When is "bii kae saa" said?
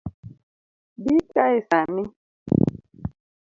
1.03-1.85